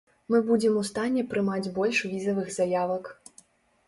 [0.35, 3.13] Мы будзем у стане прымаць больш візавых заявак.